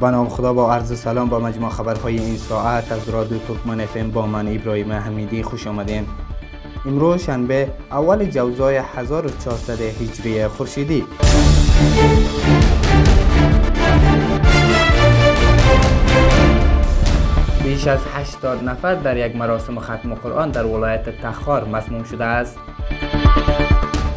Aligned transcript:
بنام 0.00 0.28
خدا 0.28 0.52
با 0.52 0.74
عرض 0.74 0.98
سلام 0.98 1.28
با 1.28 1.38
مجموع 1.38 1.70
خبرهای 1.70 2.18
این 2.18 2.36
ساعت 2.36 2.92
از 2.92 3.08
رادیو 3.08 3.38
ترکمن 3.38 3.80
اف 3.80 3.96
با 3.96 4.26
من 4.26 4.48
ابراهیم 4.54 4.92
حمیدی 4.92 5.42
خوش 5.42 5.66
آمدین 5.66 6.06
امروز 6.86 7.22
شنبه 7.22 7.68
اول 7.90 8.24
جوزای 8.24 8.80
1400 8.96 9.80
هجری 9.80 10.46
خورشیدی 10.46 11.04
بیش 17.64 17.86
از 17.86 18.00
80 18.14 18.64
نفر 18.68 18.94
در 18.94 19.16
یک 19.26 19.36
مراسم 19.36 19.78
ختم 19.80 20.14
قرآن 20.14 20.50
در 20.50 20.66
ولایت 20.66 21.22
تخار 21.22 21.64
مسموم 21.68 22.02
شده 22.04 22.24
است 22.24 22.56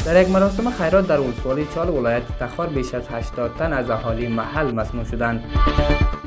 در 0.04 0.22
یک 0.22 0.28
مراسم 0.30 0.70
خیرات 0.70 1.06
در 1.06 1.16
اولسوال 1.16 1.64
چال 1.74 1.88
ولایت 1.90 2.22
تخار 2.40 2.66
بیش 2.66 2.94
از 2.94 3.02
80 3.10 3.56
تن 3.58 3.72
از 3.72 3.90
اهالی 3.90 4.28
محل 4.28 4.72
مسموم 4.74 5.04
شدند 5.04 5.42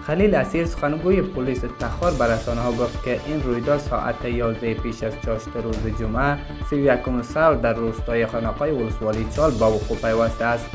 خلیل 0.08 0.36
اسیر 0.36 0.66
سخنگوی 0.66 1.22
پلیس 1.22 1.62
تخار 1.80 2.12
بر 2.14 2.38
ها 2.56 2.72
گفت 2.72 3.04
که 3.06 3.20
این 3.28 3.44
رویداد 3.44 3.80
ساعت 3.80 4.26
11 4.26 4.74
پیش 4.74 5.04
از 5.04 5.14
چاشت 5.26 5.48
روز 5.64 6.00
جمعه 6.00 6.38
31 6.70 7.00
سال 7.34 7.58
در 7.58 7.74
روستای 7.74 8.26
خانقای 8.26 8.72
ولسوالی 8.72 9.28
چال 9.36 9.52
با 9.52 9.72
وقوع 9.72 9.98
پیوسته 9.98 10.46
است 10.46 10.66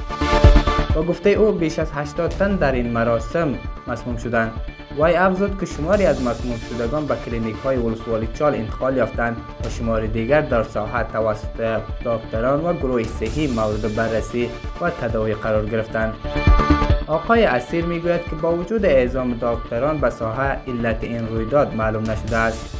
با 0.94 1.02
گفته 1.02 1.30
او 1.30 1.52
بیش 1.52 1.78
از 1.78 1.88
80 1.94 2.58
در 2.60 2.72
این 2.72 2.92
مراسم 2.92 3.54
مسموم 3.86 4.16
شدند 4.16 4.52
وی 4.98 5.14
افزاد 5.16 5.60
که 5.60 5.66
شماری 5.66 6.06
از 6.06 6.22
مسموم 6.22 6.56
شدگان 6.70 7.06
به 7.06 7.14
کلینیک 7.26 7.56
های 7.64 7.76
ولسوالی 7.76 8.28
چال 8.34 8.54
انتقال 8.54 8.96
یافتند 8.96 9.36
و 9.64 9.68
شماری 9.70 10.08
دیگر 10.08 10.40
در 10.40 10.62
ساحت 10.62 11.12
توسط 11.12 11.80
دکتران 12.04 12.64
و 12.64 12.72
گروه 12.74 13.02
صحی 13.04 13.46
مورد 13.46 13.94
بررسی 13.94 14.48
و 14.80 14.90
تداوی 14.90 15.34
قرار 15.34 15.66
گرفتند. 15.66 16.12
آقای 17.06 17.44
اسیر 17.44 17.84
میگوید 17.84 18.20
که 18.30 18.36
با 18.42 18.52
وجود 18.52 18.84
اعزام 18.84 19.34
دکتران 19.42 19.98
به 19.98 20.10
ساحه 20.10 20.58
علت 20.68 21.04
این 21.04 21.28
رویداد 21.28 21.74
معلوم 21.74 22.02
نشده 22.10 22.36
است. 22.36 22.76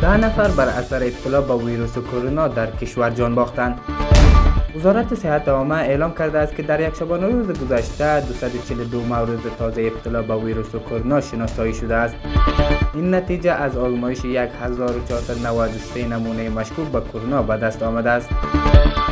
ده 0.00 0.16
نفر 0.16 0.48
بر 0.48 0.68
اثر 0.68 1.02
ابتلا 1.02 1.40
با 1.40 1.58
ویروس 1.58 1.92
کرونا 1.98 2.48
در 2.48 2.70
کشور 2.70 3.10
جان 3.10 3.34
باختند. 3.34 3.78
وزارت 4.78 5.14
سیاحت 5.14 5.44
دوما 5.44 5.74
اعلام 5.74 6.14
کرده 6.14 6.38
است 6.38 6.54
که 6.56 6.62
در 6.62 6.80
یک 6.88 6.94
شب 6.96 7.12
نوروز 7.12 7.46
روز 7.48 7.58
گذشته 7.60 8.20
242 8.20 9.00
مورد 9.06 9.38
تازه 9.58 9.82
ابتلا 9.82 10.22
به 10.22 10.34
ویروس 10.34 10.66
کرونا 10.90 11.20
شناسایی 11.20 11.74
شده 11.74 11.94
است 11.94 12.14
این 12.94 13.14
نتیجه 13.14 13.52
از 13.52 13.76
آزمایش 13.76 14.24
1493 14.24 16.08
نمونه 16.08 16.48
مشکوک 16.48 16.88
به 16.88 17.00
کرونا 17.12 17.42
به 17.42 17.56
دست 17.56 17.82
آمده 17.82 18.10
است 18.10 18.28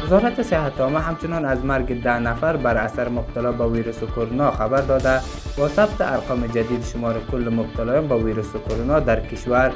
وزارت 0.07 0.43
سیاحت 0.43 0.77
دوما 0.79 0.99
همچنین 0.99 1.45
از 1.45 1.65
مرگ 1.65 2.03
10 2.03 2.19
نفر 2.19 2.57
بر 2.57 2.77
اثر 2.77 3.09
مبتلا 3.09 3.53
به 3.53 3.65
ویروس 3.67 3.99
کرونا 4.17 4.51
خبر 4.51 4.81
داده 4.81 5.17
و 5.59 5.69
ثبت 5.69 6.01
ارقام 6.01 6.47
جدید 6.47 6.85
شمار 6.93 7.15
کل 7.33 7.49
مبتلایان 7.57 8.09
به 8.09 8.15
ویروس 8.15 8.49
کرونا 8.69 9.01
در 9.01 9.21
کشور 9.21 9.73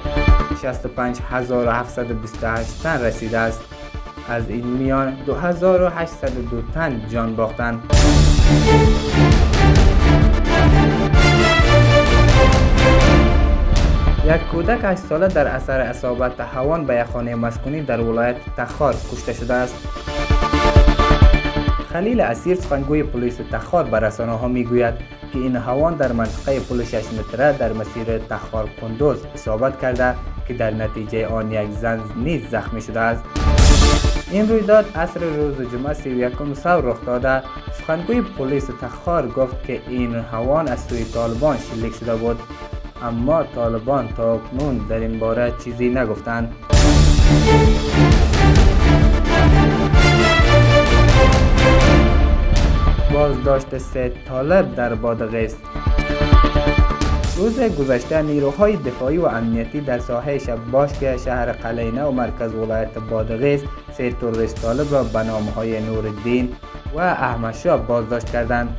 65728 0.63 2.83
تن 2.83 3.01
رسیده 3.03 3.39
است 3.39 3.61
از 4.29 4.49
این 4.49 4.67
میان 4.67 5.15
2802 5.27 6.63
تن 6.75 7.01
جان 7.11 7.37
باختن 7.37 7.81
یک 14.27 14.47
کودک 14.53 14.79
هشت 14.83 15.01
ساله 15.01 15.29
در 15.29 15.47
اثر 15.47 15.81
اصابت 15.81 16.37
تحوان 16.37 16.87
به 16.87 16.95
یک 16.95 17.05
خانه 17.13 17.35
مسکونی 17.35 17.83
در 17.83 18.01
ولایت 18.01 18.37
تخار 18.57 18.95
کشته 19.13 19.33
شده 19.33 19.55
است 19.55 19.89
خلیل 21.93 22.21
اسیر 22.21 22.55
سفنگوی 22.55 23.03
پلیس 23.03 23.37
تخار 23.53 23.85
به 23.85 24.01
رسانه 24.01 24.33
ها 24.33 24.49
می 24.49 24.65
که 24.67 24.93
این 25.35 25.57
حوان 25.57 25.95
در 25.95 26.13
منطقه 26.13 26.61
پل 26.61 26.85
6 26.85 26.95
متره 26.95 27.57
در 27.59 27.73
مسیر 27.73 28.19
تخار 28.19 28.69
کندوز 28.81 29.19
اصابت 29.35 29.81
کرده 29.81 30.15
که 30.49 30.55
در 30.55 30.71
نتیجه 30.71 31.27
آن 31.27 31.53
یک 31.53 31.71
زن 31.71 32.01
نیز 32.17 32.43
زخمی 32.51 32.83
شده 32.83 33.01
است 33.01 33.23
این 34.31 34.49
رویداد 34.49 34.85
اصر 34.95 35.21
روز 35.21 35.73
جمعه 35.73 35.95
سی 35.95 36.09
و 36.11 36.19
یکم 36.19 36.55
سو 36.55 36.81
رخ 36.81 36.97
سخنگوی 37.83 38.21
پلیس 38.23 38.67
تخار 38.83 39.29
گفت 39.29 39.65
که 39.67 39.81
این 39.89 40.15
حوان 40.15 40.69
از 40.69 40.79
سوی 40.85 41.05
طالبان 41.05 41.57
شلیک 41.59 41.95
شده 41.95 42.17
بود 42.17 42.39
اما 43.03 43.43
طالبان 43.43 44.09
تا 44.09 44.35
اکنون 44.35 44.79
در 44.89 44.97
این 44.97 45.19
باره 45.19 45.53
چیزی 45.65 45.89
نگفتند 45.89 46.53
بازداشت 53.13 53.79
سه 53.79 54.13
طالب 54.29 54.75
در 54.75 54.95
روز 57.37 57.61
گذشته 57.61 58.23
نیروهای 58.23 58.77
دفاعی 58.77 59.19
و 59.19 59.27
امنیتی 59.27 59.81
در 59.81 59.99
ساحه 59.99 60.39
شب 60.39 60.57
باشگاه 60.73 61.17
شهر 61.17 61.53
قلینه 61.53 62.03
و 62.05 62.11
مرکز 62.11 62.55
ولایت 62.55 62.99
بادغیس 63.11 63.61
سه 63.99 64.11
تروریست 64.11 64.63
طالب 64.63 64.93
را 64.95 65.03
به 65.05 65.23
نام 65.23 65.45
های 65.45 65.81
نورالدین 65.83 66.49
و 66.95 66.99
احمد 66.99 67.55
شاه 67.55 67.87
بازداشت 67.87 68.31
کردند 68.33 68.77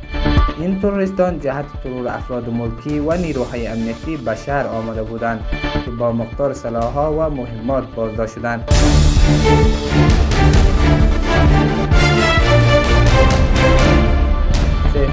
این 0.58 0.80
تروریستان 0.80 1.40
جهت 1.40 1.64
ترور 1.84 2.08
افراد 2.08 2.48
ملکی 2.48 2.98
و 2.98 3.12
نیروهای 3.14 3.66
امنیتی 3.66 4.16
به 4.16 4.34
شهر 4.46 4.66
آمده 4.66 5.02
بودند 5.02 5.40
که 5.84 5.90
با 5.90 6.12
مقدار 6.12 6.54
سلاح‌ها 6.54 7.12
و 7.12 7.30
مهمات 7.34 7.84
بازداشت 7.96 8.34
شدند 8.34 8.68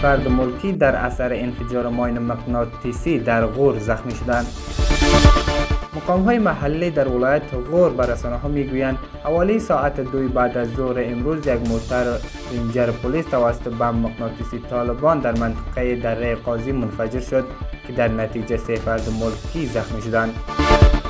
فرد 0.06 0.28
ملکی 0.28 0.72
در 0.72 0.96
اثر 0.96 1.30
انفجار 1.34 1.88
ماین 1.90 2.20
مقناطیسی 2.20 3.20
در 3.20 3.46
غور 3.46 3.80
زخمی 3.80 4.16
شدند. 4.16 4.46
مقام 5.96 6.24
های 6.24 6.40
محلی 6.40 6.90
در 6.90 7.08
ولایت 7.08 7.42
غور 7.72 7.90
بر 7.90 8.06
رسانه 8.06 8.36
ها 8.36 8.48
می 8.48 8.64
گویند 8.64 8.98
حوالی 9.24 9.60
ساعت 9.60 10.00
دوی 10.00 10.28
بعد 10.28 10.58
از 10.58 10.68
ظهر 10.78 10.96
امروز 11.00 11.48
یک 11.48 11.60
موتر 11.70 12.04
رینجر 12.52 12.92
پلیس 12.92 13.26
توسط 13.26 13.62
به 13.64 13.86
مقناطیسی 13.86 14.60
طالبان 14.70 15.20
در 15.20 15.32
منطقه 15.36 15.96
در 15.96 16.16
ری 16.64 16.72
منفجر 16.72 17.20
شد 17.20 17.46
که 17.88 17.94
در 17.94 18.08
نتیجه 18.08 18.58
سه 18.58 18.76
فرد 18.76 19.08
ملکی 19.22 19.66
زخمی 19.68 20.02
شدند. 20.02 20.36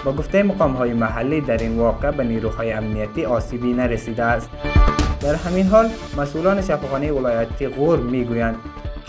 با 0.06 0.12
گفته 0.14 0.44
مقام 0.44 0.74
های 0.74 0.94
محلی 0.94 1.42
در 1.42 1.58
این 1.58 1.78
واقع 1.80 2.12
به 2.12 2.24
نیروهای 2.24 2.72
امنیتی 2.74 3.26
آسیبی 3.26 3.74
نرسیده 3.74 4.24
است. 4.24 4.50
در 5.22 5.36
همین 5.36 5.68
حال 5.68 5.90
مسئولان 6.18 6.62
شفاخانه 6.62 7.12
ولایتی 7.12 7.68
غور 7.68 8.00
میگویند 8.00 8.56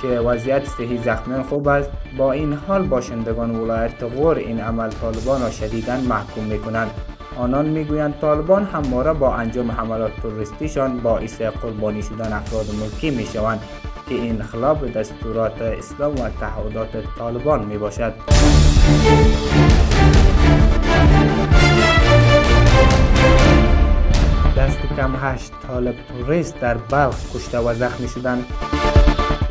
که 0.02 0.06
وضعیت 0.08 0.68
سه 0.68 1.02
زخمی 1.02 1.42
خوب 1.44 1.68
است 1.68 1.90
با 2.18 2.32
این 2.32 2.52
حال 2.52 2.82
باشندگان 2.88 3.56
ولایت 3.60 4.02
غور 4.02 4.36
این 4.36 4.60
عمل 4.60 4.88
طالبان 4.90 5.42
را 5.42 5.50
شدیدن 5.50 6.00
محکوم 6.00 6.44
میکنند 6.44 6.90
آنان 7.38 7.66
میگویند 7.66 8.14
طالبان 8.20 8.64
هم 8.64 8.98
را 8.98 9.14
با 9.14 9.34
انجام 9.34 9.70
حملات 9.70 10.12
توریستی 10.22 10.68
شان 10.68 10.98
با 11.00 11.18
ایسه 11.18 11.50
قربانی 11.50 12.02
شدن 12.02 12.32
افراد 12.32 12.66
ملکی 12.82 13.10
میشوند 13.10 13.60
که 14.08 14.14
این 14.14 14.42
خلاف 14.42 14.84
دستورات 14.84 15.62
اسلام 15.62 16.12
و 16.12 16.28
تعهدات 16.40 16.88
طالبان 17.18 17.64
میباشد 17.64 18.14
دست 24.56 24.78
کم 24.96 25.14
هشت 25.22 25.52
طالب 25.66 25.94
توریست 26.08 26.60
در 26.60 26.74
بلخ 26.76 27.16
کشته 27.36 27.58
و 27.58 27.74
زخمی 27.74 28.08
شدند 28.08 28.44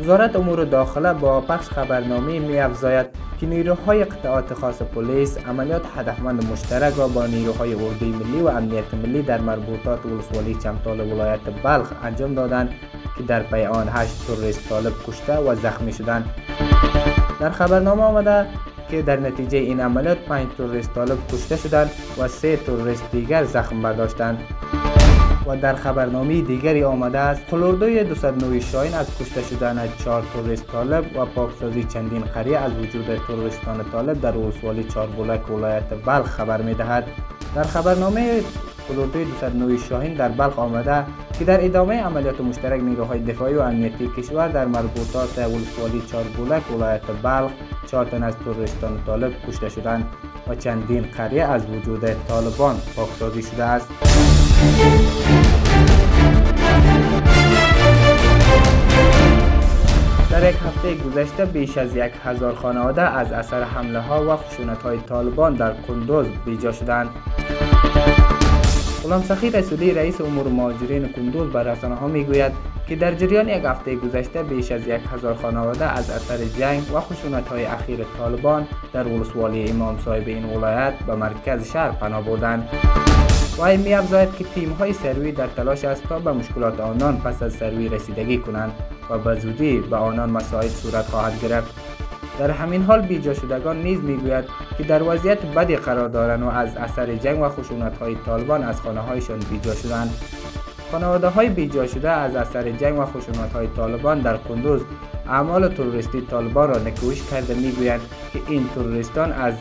وزارت 0.00 0.36
امور 0.36 0.64
داخله 0.64 1.12
با 1.12 1.40
پخش 1.40 1.68
خبرنامه 1.68 2.38
می 2.38 2.58
افزاید 2.58 3.06
که 3.40 3.46
نیروهای 3.46 4.04
قطعات 4.04 4.54
خاص 4.54 4.82
پلیس 4.82 5.38
عملیات 5.38 5.82
هدفمند 5.96 6.52
مشترک 6.52 6.94
را 6.96 7.08
با 7.08 7.26
نیروهای 7.26 7.72
اردوی 7.74 8.08
ملی 8.08 8.42
و 8.42 8.48
امنیت 8.48 8.94
ملی 8.94 9.22
در 9.22 9.40
مربوطات 9.40 10.06
ولسوالی 10.06 10.54
چمتال 10.62 11.00
ولایت 11.00 11.40
بلخ 11.62 11.92
انجام 12.04 12.34
دادند 12.34 12.68
که 13.18 13.22
در 13.28 13.42
پی 13.42 13.64
آن 13.64 13.88
8 13.88 14.26
تروریست 14.26 14.68
طالب 14.68 14.92
کشته 15.06 15.32
و 15.36 15.54
زخمی 15.54 15.92
شدند 15.92 16.30
در 17.40 17.50
خبرنامه 17.50 18.02
آمده 18.02 18.46
که 18.90 19.02
در 19.02 19.16
نتیجه 19.20 19.58
این 19.58 19.80
عملیات 19.80 20.18
5 20.28 20.48
تروریست 20.58 20.94
طالب 20.94 21.18
کشته 21.32 21.56
شدند 21.56 21.90
و 22.18 22.28
3 22.28 22.56
تروریست 22.56 23.04
دیگر 23.12 23.44
زخم 23.44 23.82
برداشتند 23.82 24.38
و 25.46 25.56
در 25.56 25.74
خبرنامه 25.74 26.40
دیگری 26.40 26.84
آمده 26.84 27.18
است 27.18 27.46
کلوردوی 27.50 28.04
209 28.04 28.60
شاین 28.60 28.94
از 28.94 29.06
کشته 29.20 29.42
شدن 29.42 29.78
از 29.78 29.88
چهار 30.04 30.22
توریست 30.34 30.66
طالب 30.72 31.16
و 31.16 31.24
پاکسازی 31.26 31.84
چندین 31.84 32.24
خری 32.24 32.54
از 32.54 32.72
وجود 32.82 33.04
توریستان 33.26 33.84
طالب 33.92 34.20
در 34.20 34.34
اوسوال 34.34 34.82
بولک 35.16 35.50
ولایت 35.50 35.84
بلخ 36.06 36.26
خبر 36.26 36.62
میدهد 36.62 37.06
در 37.54 37.62
خبرنامه 37.62 38.40
کلوردوی 38.88 39.24
209 39.24 39.78
شاهین 39.78 40.14
در 40.14 40.28
بلخ 40.28 40.58
آمده 40.58 41.04
که 41.38 41.44
در 41.44 41.64
ادامه 41.64 42.02
عملیات 42.02 42.40
مشترک 42.40 42.80
نیروهای 42.80 43.18
دفاعی 43.18 43.54
و 43.54 43.60
امنیتی 43.60 44.10
کشور 44.18 44.48
در 44.48 44.64
مربوطات 44.64 45.38
اولسوالی 45.38 46.02
بولک 46.36 46.70
ولایت 46.76 47.02
بلخ 47.22 47.50
چهار 47.90 48.04
تن 48.04 48.22
از 48.22 48.34
توریستان 48.44 48.98
طالب 49.06 49.32
کشته 49.48 49.68
شدند 49.68 50.04
و 50.48 50.54
چندین 50.54 51.02
قریه 51.18 51.42
از 51.44 51.62
وجود 51.66 52.04
طالبان 52.28 52.76
پاکسازی 52.96 53.42
شده 53.42 53.64
است 53.64 53.86
گذشته 61.10 61.44
بیش 61.44 61.78
از 61.78 61.96
یک 61.96 62.12
هزار 62.24 62.54
خانواده 62.54 63.02
از 63.02 63.32
اثر 63.32 63.62
حمله 63.62 64.00
ها 64.00 64.34
و 64.34 64.36
خشونت 64.36 64.82
های 64.82 64.98
طالبان 64.98 65.54
در 65.54 65.72
کندوز 65.74 66.26
بیجا 66.44 66.72
شدند. 66.72 67.08
غلام 69.06 69.22
سخی 69.22 69.50
رسولی 69.50 69.94
رئیس 69.94 70.20
امور 70.20 70.48
مهاجرین 70.48 71.08
کندوز 71.08 71.50
بر 71.52 71.62
رسانه 71.62 71.94
ها 71.94 72.06
میگوید 72.06 72.52
که 72.88 72.96
در 72.96 73.14
جریان 73.14 73.48
یک 73.48 73.62
هفته 73.64 73.94
گذشته 73.96 74.42
بیش 74.42 74.72
از 74.72 74.80
یک 74.80 75.00
هزار 75.14 75.34
خانواده 75.34 75.84
از 75.84 76.10
اثر 76.10 76.36
جنگ 76.58 76.82
و 76.94 77.00
خشونت 77.00 77.48
های 77.48 77.64
اخیر 77.64 77.98
طالبان 78.18 78.66
در 78.92 79.06
ولسوالی 79.06 79.68
امام 79.70 79.98
صاحب 80.04 80.22
این 80.26 80.44
ولایت 80.44 80.94
به 81.06 81.14
مرکز 81.14 81.70
شهر 81.72 81.90
پناه 81.90 82.24
بردند 82.24 82.68
و 83.58 83.62
این 83.62 83.80
می 83.80 84.08
که 84.38 84.44
تیم 84.54 84.72
های 84.72 84.92
سروی 84.92 85.32
در 85.32 85.46
تلاش 85.46 85.84
است 85.84 86.02
تا 86.08 86.18
به 86.18 86.32
مشکلات 86.32 86.80
آنان 86.80 87.16
پس 87.18 87.42
از 87.42 87.54
سروی 87.54 87.88
رسیدگی 87.88 88.38
کنند 88.38 88.72
و 89.10 89.18
به 89.18 89.40
زودی 89.40 89.76
به 89.78 89.96
آنان 89.96 90.30
مساعد 90.30 90.68
صورت 90.68 91.04
خواهد 91.06 91.40
گرفت 91.42 91.85
در 92.38 92.50
همین 92.50 92.82
حال 92.82 93.00
بیجا 93.02 93.34
شدگان 93.34 93.82
نیز 93.82 94.00
میگوید 94.02 94.44
که 94.78 94.84
در 94.84 95.02
وضعیت 95.02 95.46
بدی 95.54 95.76
قرار 95.76 96.08
دارند 96.08 96.42
و 96.42 96.48
از 96.48 96.76
اثر 96.76 97.14
جنگ 97.14 97.40
و 97.42 97.48
خشونت 97.48 97.98
های 97.98 98.16
طالبان 98.26 98.62
از 98.64 98.80
خانه 98.80 99.00
هایشان 99.00 99.38
بیجا 99.38 99.74
شدند. 99.74 100.10
خانواده 100.92 101.28
های 101.28 101.48
بیجا 101.48 101.86
شده 101.86 102.10
از 102.10 102.36
اثر 102.36 102.70
جنگ 102.70 102.98
و 102.98 103.04
خشونت 103.04 103.52
های 103.52 103.66
طالبان 103.76 104.20
در 104.20 104.36
قندوز 104.36 104.80
اعمال 105.28 105.68
توریستی 105.68 106.20
طالبان 106.20 106.68
را 106.70 106.78
نکوش 106.78 107.30
کرده 107.30 107.54
میگویند 107.54 108.00
که 108.32 108.40
این 108.48 108.66
توریستان 108.74 109.32
از 109.32 109.54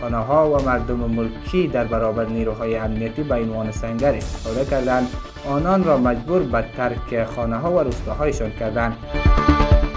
خانه 0.00 0.16
ها 0.16 0.50
و 0.50 0.62
مردم 0.62 0.94
ملکی 0.96 1.66
در 1.68 1.84
برابر 1.84 2.24
نیروهای 2.24 2.76
امنیتی 2.76 3.22
به 3.22 3.34
عنوان 3.34 3.70
سنگر 3.72 4.14
استفاده 4.14 4.64
کردند 4.64 5.08
آنان 5.50 5.84
را 5.84 5.98
مجبور 5.98 6.42
به 6.42 6.64
ترک 6.76 7.24
خانه 7.24 7.56
ها 7.56 7.72
و 7.72 7.80
رسته 7.80 8.50
کردند. 8.58 8.96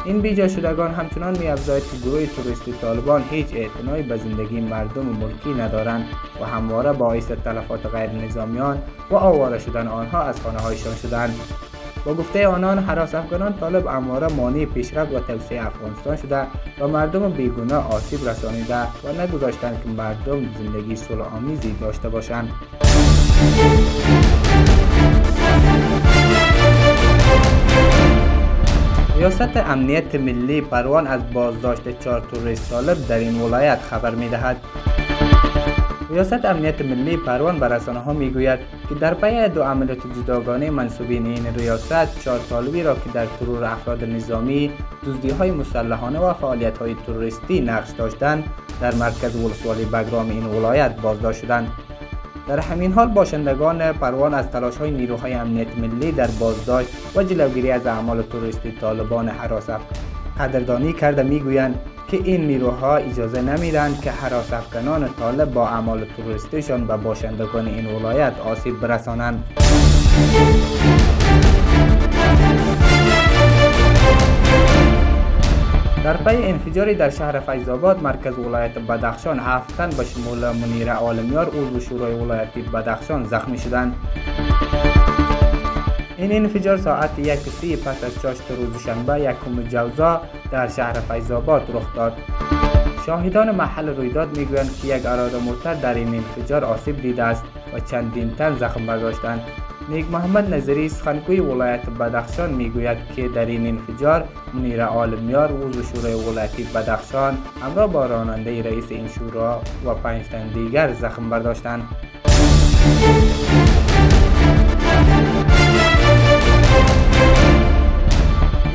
این 0.06 0.21
بیجا 0.21 0.48
شدگان 0.48 0.92
همچنان 0.94 1.38
می 1.39 1.48
افضایت 1.48 1.83
که 1.83 1.98
گروه 2.09 2.25
توریستی 2.25 2.71
طالبان 2.81 3.24
هیچ 3.31 3.45
اعتنایی 3.56 4.03
به 4.03 4.18
زندگی 4.18 4.59
مردم 4.62 5.09
و 5.09 5.13
ملکی 5.13 5.62
ندارند 5.62 6.06
و 6.42 6.45
همواره 6.45 6.94
باعث 6.94 7.27
تلفات 7.27 7.86
غیر 7.95 8.09
نظامیان 8.09 8.81
و 9.09 9.15
آواره 9.15 9.59
شدن 9.59 9.88
آنها 9.88 10.21
از 10.24 10.42
خانه 10.42 10.59
هایشان 10.59 10.95
شدند. 10.95 11.39
با 12.06 12.13
گفته 12.13 12.48
آنان 12.48 12.80
حراس 12.80 13.15
افغانان 13.15 13.53
طالب 13.53 13.88
اماره 13.88 14.27
مانع 14.27 14.65
پیشرفت 14.65 15.12
و 15.13 15.19
توسعه 15.19 15.65
افغانستان 15.68 16.15
شده 16.15 16.48
و 16.80 16.88
مردم 16.88 17.30
بیگونه 17.30 17.75
آسیب 17.75 18.30
رسانیده 18.30 18.81
و 18.81 19.21
نگذاشتند 19.21 19.83
که 19.83 19.89
مردم 19.89 20.42
زندگی 20.59 20.95
صلح 20.95 21.36
آمیزی 21.36 21.75
داشته 21.81 22.09
باشند. 22.09 22.50
ریاست 29.18 29.58
امنیت 29.58 30.16
ملی 30.16 30.62
پروان 30.62 31.08
از 31.08 31.22
بازداشت 31.34 32.00
چهار 32.00 32.19
توریست 32.34 32.69
طالب 32.69 33.08
در 33.08 33.16
این 33.18 33.42
ولایت 33.42 33.80
خبر 33.81 34.16
می 34.16 34.30
دهد. 34.30 34.58
ریاست 36.10 36.46
امنیت 36.46 36.81
ملی 36.81 37.18
پروان 37.18 37.60
بر 37.60 37.68
رسانه 37.68 38.00
ها 38.00 38.13
می 38.13 38.30
گوید 38.31 38.60
که 38.90 38.96
در 38.96 39.13
پی 39.13 39.50
دو 39.50 39.62
عملیات 39.63 39.98
جداگانه 40.24 40.69
منصوبین 40.69 41.25
این 41.25 41.48
ریاست 41.58 42.22
چهار 42.24 42.40
طالبی 42.50 42.84
را 42.84 42.94
که 42.94 43.10
در 43.13 43.25
ترور 43.40 43.63
افراد 43.63 44.04
نظامی 44.04 44.72
دزدی 45.08 45.30
های 45.30 45.52
مسلحانه 45.52 46.19
و 46.19 46.34
فعالیت 46.34 46.78
های 46.78 46.96
توریستی 47.06 47.62
نقش 47.62 47.90
داشتند 47.92 48.44
در 48.81 48.96
مرکز 48.96 49.36
ولسوالی 49.36 49.86
بگرام 49.86 50.30
این 50.30 50.46
ولایت 50.46 50.96
بازداشت 51.02 51.42
شدند. 51.42 51.68
در 52.47 52.59
همین 52.59 52.93
حال 52.93 53.07
باشندگان 53.07 53.91
پروان 53.93 54.33
از 54.33 54.47
تلاش 54.51 54.77
های 54.77 54.91
نیروهای 54.91 55.33
امنیت 55.33 55.67
ملی 55.77 56.11
در 56.11 56.27
بازداشت 56.27 56.89
و 57.15 57.23
جلوگیری 57.23 57.71
از 57.71 57.85
اعمال 57.88 58.21
توریستی 58.21 58.71
طالبان 58.71 59.27
حراس 59.27 59.69
قدردانی 60.39 60.93
کرده 60.93 61.23
میگویند 61.23 61.75
که 62.07 62.17
این 62.23 62.45
نیروها 62.47 62.95
اجازه 62.95 63.41
نمیدند 63.41 64.01
که 64.01 64.11
حراس 64.11 64.53
افغانان 64.53 65.09
طالب 65.19 65.53
با 65.53 65.67
اعمال 65.67 66.05
توریستیشان 66.17 66.88
به 66.88 66.97
باشندگان 66.97 67.67
این 67.67 67.95
ولایت 67.95 68.33
آسیب 68.45 68.79
برسانند. 68.79 69.43
Derpai 76.06 76.38
enfejori 76.51 76.95
der 77.00 77.12
şehr-e 77.12 77.42
Faizabad 77.42 78.01
markaz-e 78.01 78.42
vilayat-e 78.45 78.88
Badakhshan 78.88 79.38
haftan 79.38 79.92
be 79.92 80.03
shomul 80.06 80.44
Munira 80.62 80.94
Awaliyar 80.95 81.48
u 81.48 81.81
shora-yi 81.89 82.18
vilayati 82.24 82.74
Badakhshan 82.74 83.24
zakhmi 83.24 83.57
shudan. 83.57 83.94
Enfejori 86.18 86.81
sa'at-e 86.81 87.21
13:04 87.21 88.25
roz-e 88.57 88.77
seshanbe 88.77 89.15
yakum-e 89.27 89.69
javza 89.69 90.12
der 90.51 90.68
shehr-e 90.75 91.01
Faizabad 91.07 91.63
rokh 91.75 91.89
dad. 91.95 92.13
shahidan 93.06 93.56
mahal 93.56 93.86
Roidad 93.88 94.00
ruydad 94.01 94.30
miguyan 94.38 94.68
ke 94.81 94.88
yak 94.88 95.06
arada 95.06 95.39
mohtar 95.48 95.75
dar 95.86 95.95
in 96.03 96.13
enfejori 96.24 96.65
asib 96.75 96.95
didast 97.03 97.45
va 97.74 97.80
chand 97.92 98.15
din 98.18 98.30
tal 98.42 98.53
zakhm 98.65 98.83
bazashtan. 98.92 99.38
میگ 99.89 100.06
محمد 100.12 100.54
نظری 100.54 100.89
سخنکوی 100.89 101.39
ولایت 101.39 101.89
بدخشان 101.89 102.50
میگوید 102.54 102.98
که 103.16 103.28
در 103.28 103.45
این 103.45 103.68
انفجار 103.68 104.24
منیر 104.54 104.83
عالمیار 104.86 105.51
و 105.54 105.72
شورای 105.95 106.13
ولایت 106.13 106.51
بدخشان 106.75 107.38
امرا 107.63 107.88
با 107.88 108.06
راننده 108.06 108.63
رئیس 108.63 108.86
این 108.89 109.07
شورا 109.07 109.62
و 109.86 109.94
پنجتن 109.95 110.48
دیگر 110.48 110.94
زخم 110.94 111.30
برداشتند. 111.30 111.81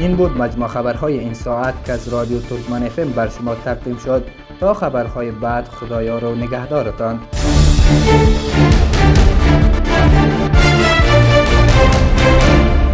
این 0.01 0.17
بود 0.17 0.39
مجموع 0.39 0.69
خبرهای 0.69 1.19
این 1.19 1.35
ساعت 1.35 1.75
که 1.85 1.93
از 1.93 2.09
رادیو 2.09 2.39
ترکمن 2.41 2.83
افم 2.83 3.11
بر 3.11 3.29
شما 3.29 3.55
تقدیم 3.55 3.97
شد 3.97 4.25
تا 4.61 4.75
خبرهای 4.75 5.31
بعد 5.31 5.65
خدایا 5.69 6.19
رو 6.19 6.35
نگهدارتان. 6.35 7.21